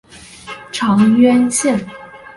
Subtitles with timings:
[0.71, 1.79] 长渊线